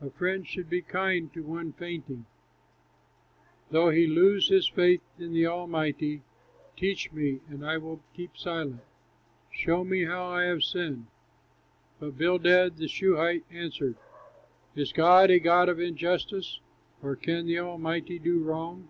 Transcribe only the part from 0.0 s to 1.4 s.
A friend should be kind